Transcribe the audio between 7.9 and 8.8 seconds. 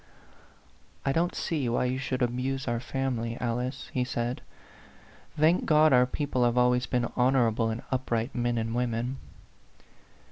up right men and